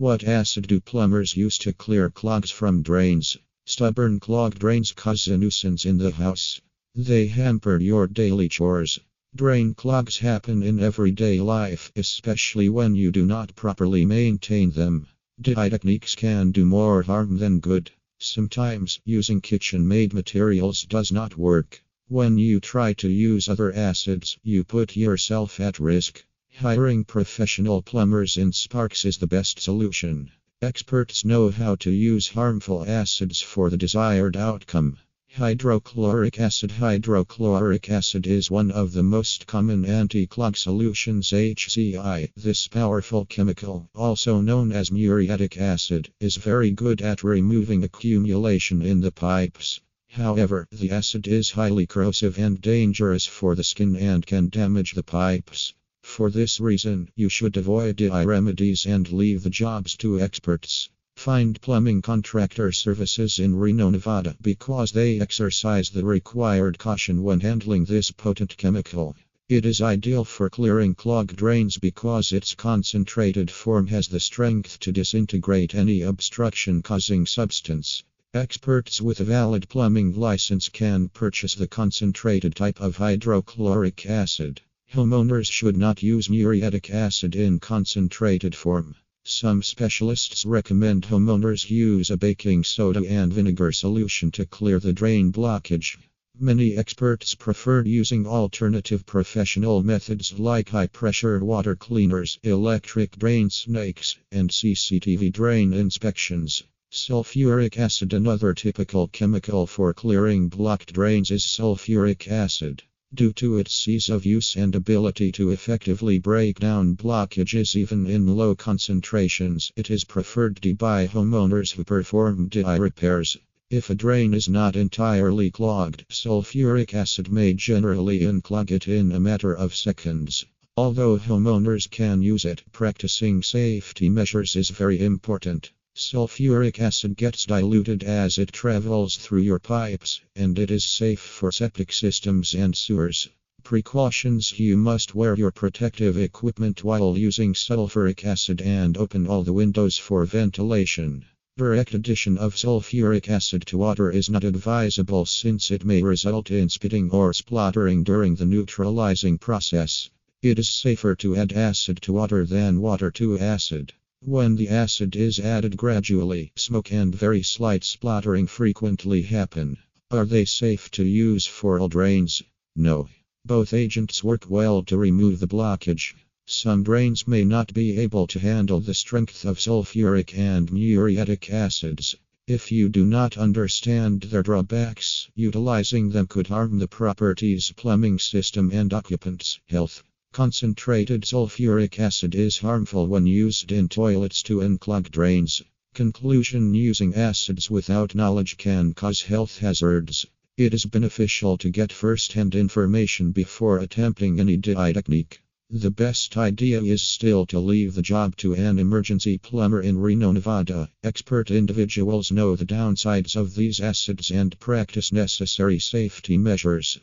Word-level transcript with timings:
What 0.00 0.24
acid 0.24 0.66
do 0.66 0.80
plumbers 0.80 1.36
use 1.36 1.58
to 1.58 1.74
clear 1.74 2.08
clogs 2.08 2.50
from 2.50 2.80
drains? 2.80 3.36
Stubborn 3.66 4.18
clogged 4.18 4.58
drains 4.58 4.92
cause 4.92 5.28
a 5.28 5.36
nuisance 5.36 5.84
in 5.84 5.98
the 5.98 6.10
house. 6.10 6.58
They 6.94 7.26
hamper 7.26 7.78
your 7.78 8.06
daily 8.06 8.48
chores. 8.48 8.98
Drain 9.36 9.74
clogs 9.74 10.16
happen 10.16 10.62
in 10.62 10.80
everyday 10.80 11.38
life, 11.38 11.92
especially 11.94 12.70
when 12.70 12.94
you 12.94 13.12
do 13.12 13.26
not 13.26 13.54
properly 13.54 14.06
maintain 14.06 14.70
them. 14.70 15.06
DI 15.38 15.68
techniques 15.68 16.14
can 16.14 16.50
do 16.50 16.64
more 16.64 17.02
harm 17.02 17.36
than 17.36 17.60
good. 17.60 17.90
Sometimes 18.18 19.00
using 19.04 19.42
kitchen 19.42 19.86
made 19.86 20.14
materials 20.14 20.84
does 20.84 21.12
not 21.12 21.36
work. 21.36 21.84
When 22.08 22.38
you 22.38 22.58
try 22.58 22.94
to 22.94 23.08
use 23.10 23.50
other 23.50 23.70
acids, 23.70 24.38
you 24.42 24.64
put 24.64 24.96
yourself 24.96 25.60
at 25.60 25.78
risk. 25.78 26.24
Hiring 26.60 27.04
professional 27.04 27.80
plumbers 27.80 28.36
in 28.36 28.52
Sparks 28.52 29.06
is 29.06 29.16
the 29.16 29.26
best 29.26 29.58
solution. 29.58 30.30
Experts 30.60 31.24
know 31.24 31.48
how 31.48 31.74
to 31.76 31.90
use 31.90 32.28
harmful 32.28 32.84
acids 32.86 33.40
for 33.40 33.70
the 33.70 33.78
desired 33.78 34.36
outcome. 34.36 34.98
Hydrochloric 35.36 36.38
acid 36.38 36.72
Hydrochloric 36.72 37.88
acid 37.88 38.26
is 38.26 38.50
one 38.50 38.70
of 38.70 38.92
the 38.92 39.02
most 39.02 39.46
common 39.46 39.86
anti-clog 39.86 40.54
solutions 40.54 41.30
HCI. 41.30 42.30
This 42.36 42.68
powerful 42.68 43.24
chemical, 43.24 43.88
also 43.94 44.42
known 44.42 44.70
as 44.70 44.92
muriatic 44.92 45.56
acid, 45.56 46.10
is 46.20 46.36
very 46.36 46.72
good 46.72 47.00
at 47.00 47.24
removing 47.24 47.84
accumulation 47.84 48.82
in 48.82 49.00
the 49.00 49.12
pipes. 49.12 49.80
However, 50.10 50.68
the 50.70 50.90
acid 50.90 51.26
is 51.26 51.52
highly 51.52 51.86
corrosive 51.86 52.38
and 52.38 52.60
dangerous 52.60 53.24
for 53.24 53.54
the 53.54 53.64
skin 53.64 53.96
and 53.96 54.26
can 54.26 54.50
damage 54.50 54.92
the 54.92 55.02
pipes. 55.02 55.72
For 56.12 56.28
this 56.28 56.58
reason, 56.58 57.08
you 57.14 57.28
should 57.28 57.56
avoid 57.56 57.94
DI 57.94 58.24
remedies 58.24 58.84
and 58.84 59.10
leave 59.12 59.44
the 59.44 59.48
jobs 59.48 59.96
to 59.98 60.20
experts. 60.20 60.88
Find 61.14 61.60
plumbing 61.60 62.02
contractor 62.02 62.72
services 62.72 63.38
in 63.38 63.54
Reno, 63.54 63.90
Nevada 63.90 64.36
because 64.42 64.90
they 64.90 65.20
exercise 65.20 65.88
the 65.88 66.04
required 66.04 66.78
caution 66.78 67.22
when 67.22 67.38
handling 67.40 67.84
this 67.84 68.10
potent 68.10 68.56
chemical. 68.56 69.14
It 69.48 69.64
is 69.64 69.80
ideal 69.80 70.24
for 70.24 70.50
clearing 70.50 70.96
clogged 70.96 71.36
drains 71.36 71.78
because 71.78 72.32
its 72.32 72.56
concentrated 72.56 73.48
form 73.48 73.86
has 73.86 74.08
the 74.08 74.18
strength 74.18 74.80
to 74.80 74.90
disintegrate 74.90 75.76
any 75.76 76.02
obstruction 76.02 76.82
causing 76.82 77.24
substance. 77.24 78.02
Experts 78.34 79.00
with 79.00 79.20
a 79.20 79.24
valid 79.24 79.68
plumbing 79.68 80.18
license 80.18 80.68
can 80.68 81.08
purchase 81.08 81.54
the 81.54 81.68
concentrated 81.68 82.56
type 82.56 82.80
of 82.80 82.96
hydrochloric 82.96 84.06
acid. 84.06 84.60
Homeowners 84.92 85.48
should 85.48 85.76
not 85.76 86.02
use 86.02 86.28
muriatic 86.28 86.90
acid 86.90 87.36
in 87.36 87.60
concentrated 87.60 88.56
form. 88.56 88.96
Some 89.22 89.62
specialists 89.62 90.44
recommend 90.44 91.04
homeowners 91.04 91.70
use 91.70 92.10
a 92.10 92.16
baking 92.16 92.64
soda 92.64 93.04
and 93.06 93.32
vinegar 93.32 93.70
solution 93.70 94.32
to 94.32 94.46
clear 94.46 94.80
the 94.80 94.92
drain 94.92 95.30
blockage. 95.30 95.96
Many 96.36 96.76
experts 96.76 97.36
prefer 97.36 97.84
using 97.84 98.26
alternative 98.26 99.06
professional 99.06 99.84
methods 99.84 100.40
like 100.40 100.70
high 100.70 100.88
pressure 100.88 101.38
water 101.44 101.76
cleaners, 101.76 102.40
electric 102.42 103.16
drain 103.16 103.48
snakes, 103.48 104.16
and 104.32 104.50
CCTV 104.50 105.32
drain 105.32 105.72
inspections. 105.72 106.64
Sulfuric 106.90 107.78
acid 107.78 108.12
Another 108.12 108.54
typical 108.54 109.06
chemical 109.06 109.68
for 109.68 109.94
clearing 109.94 110.48
blocked 110.48 110.92
drains 110.92 111.30
is 111.30 111.44
sulfuric 111.44 112.26
acid. 112.26 112.82
Due 113.12 113.32
to 113.32 113.58
its 113.58 113.88
ease 113.88 114.08
of 114.08 114.24
use 114.24 114.54
and 114.54 114.76
ability 114.76 115.32
to 115.32 115.50
effectively 115.50 116.16
break 116.20 116.60
down 116.60 116.94
blockages 116.94 117.74
even 117.74 118.06
in 118.06 118.36
low 118.36 118.54
concentrations, 118.54 119.72
it 119.74 119.90
is 119.90 120.04
preferred 120.04 120.60
by 120.78 121.08
homeowners 121.08 121.72
who 121.72 121.82
perform 121.82 122.46
DI 122.46 122.76
repairs. 122.76 123.36
If 123.68 123.90
a 123.90 123.96
drain 123.96 124.32
is 124.32 124.48
not 124.48 124.76
entirely 124.76 125.50
clogged, 125.50 126.06
sulfuric 126.08 126.94
acid 126.94 127.32
may 127.32 127.52
generally 127.52 128.20
unclog 128.20 128.70
it 128.70 128.86
in 128.86 129.10
a 129.10 129.18
matter 129.18 129.52
of 129.52 129.74
seconds. 129.74 130.46
Although 130.76 131.18
homeowners 131.18 131.90
can 131.90 132.22
use 132.22 132.44
it, 132.44 132.62
practicing 132.70 133.42
safety 133.42 134.08
measures 134.08 134.54
is 134.54 134.70
very 134.70 135.00
important. 135.00 135.72
Sulfuric 136.02 136.80
acid 136.80 137.14
gets 137.14 137.44
diluted 137.44 138.02
as 138.02 138.38
it 138.38 138.52
travels 138.52 139.18
through 139.18 139.42
your 139.42 139.58
pipes, 139.58 140.22
and 140.34 140.58
it 140.58 140.70
is 140.70 140.82
safe 140.82 141.20
for 141.20 141.52
septic 141.52 141.92
systems 141.92 142.54
and 142.54 142.74
sewers. 142.74 143.28
Precautions 143.64 144.58
You 144.58 144.78
must 144.78 145.14
wear 145.14 145.36
your 145.36 145.50
protective 145.50 146.16
equipment 146.16 146.82
while 146.82 147.18
using 147.18 147.52
sulfuric 147.52 148.24
acid 148.24 148.62
and 148.62 148.96
open 148.96 149.26
all 149.26 149.44
the 149.44 149.52
windows 149.52 149.98
for 149.98 150.24
ventilation. 150.24 151.26
Direct 151.58 151.92
addition 151.92 152.38
of 152.38 152.56
sulfuric 152.56 153.28
acid 153.28 153.66
to 153.66 153.76
water 153.76 154.10
is 154.10 154.30
not 154.30 154.42
advisable 154.42 155.26
since 155.26 155.70
it 155.70 155.84
may 155.84 156.02
result 156.02 156.50
in 156.50 156.70
spitting 156.70 157.10
or 157.10 157.34
spluttering 157.34 158.04
during 158.04 158.36
the 158.36 158.46
neutralizing 158.46 159.36
process. 159.36 160.08
It 160.40 160.58
is 160.58 160.70
safer 160.70 161.14
to 161.16 161.36
add 161.36 161.52
acid 161.52 162.00
to 162.00 162.14
water 162.14 162.46
than 162.46 162.80
water 162.80 163.10
to 163.10 163.38
acid. 163.38 163.92
When 164.26 164.56
the 164.56 164.68
acid 164.68 165.16
is 165.16 165.40
added 165.40 165.78
gradually, 165.78 166.52
smoke 166.54 166.92
and 166.92 167.14
very 167.14 167.42
slight 167.42 167.82
splattering 167.84 168.46
frequently 168.46 169.22
happen. 169.22 169.78
Are 170.10 170.26
they 170.26 170.44
safe 170.44 170.90
to 170.90 171.04
use 171.04 171.46
for 171.46 171.80
all 171.80 171.88
drains? 171.88 172.42
No. 172.76 173.08
Both 173.46 173.72
agents 173.72 174.22
work 174.22 174.50
well 174.50 174.82
to 174.82 174.98
remove 174.98 175.40
the 175.40 175.48
blockage. 175.48 176.14
Some 176.46 176.82
drains 176.82 177.26
may 177.26 177.44
not 177.44 177.72
be 177.72 177.98
able 177.98 178.26
to 178.26 178.38
handle 178.38 178.78
the 178.78 178.92
strength 178.92 179.46
of 179.46 179.58
sulfuric 179.58 180.36
and 180.36 180.70
muriatic 180.70 181.48
acids. 181.48 182.14
If 182.46 182.70
you 182.70 182.90
do 182.90 183.06
not 183.06 183.38
understand 183.38 184.24
their 184.24 184.42
drawbacks, 184.42 185.30
utilizing 185.34 186.10
them 186.10 186.26
could 186.26 186.48
harm 186.48 186.78
the 186.78 186.88
property's 186.88 187.72
plumbing 187.72 188.18
system 188.18 188.70
and 188.70 188.92
occupants' 188.92 189.60
health. 189.66 190.02
Concentrated 190.32 191.22
sulfuric 191.22 191.98
acid 191.98 192.36
is 192.36 192.58
harmful 192.58 193.08
when 193.08 193.26
used 193.26 193.72
in 193.72 193.88
toilets 193.88 194.44
to 194.44 194.60
unclog 194.60 195.10
drains. 195.10 195.60
Conclusion 195.92 196.72
Using 196.72 197.16
acids 197.16 197.68
without 197.68 198.14
knowledge 198.14 198.56
can 198.56 198.94
cause 198.94 199.22
health 199.22 199.58
hazards. 199.58 200.24
It 200.56 200.72
is 200.72 200.84
beneficial 200.84 201.58
to 201.58 201.68
get 201.70 201.92
first 201.92 202.34
hand 202.34 202.54
information 202.54 203.32
before 203.32 203.80
attempting 203.80 204.38
any 204.38 204.56
DI 204.56 204.92
technique. 204.92 205.40
The 205.68 205.90
best 205.90 206.36
idea 206.36 206.80
is 206.80 207.02
still 207.02 207.44
to 207.46 207.58
leave 207.58 207.94
the 207.94 208.00
job 208.00 208.36
to 208.36 208.54
an 208.54 208.78
emergency 208.78 209.36
plumber 209.36 209.80
in 209.80 209.98
Reno, 209.98 210.30
Nevada. 210.30 210.92
Expert 211.02 211.50
individuals 211.50 212.30
know 212.30 212.54
the 212.54 212.64
downsides 212.64 213.34
of 213.34 213.56
these 213.56 213.80
acids 213.80 214.30
and 214.30 214.56
practice 214.60 215.10
necessary 215.10 215.80
safety 215.80 216.38
measures. 216.38 217.00